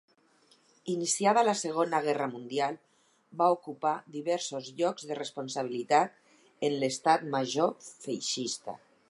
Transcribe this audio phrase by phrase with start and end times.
[0.93, 2.79] Iniciada la Segona Guerra Mundial
[3.43, 6.19] va ocupar diversos llocs de responsabilitat
[6.71, 8.79] en l'Estat Major feixista.